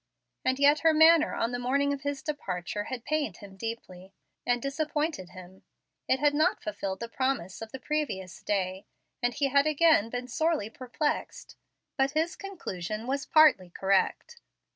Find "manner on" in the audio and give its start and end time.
0.95-1.51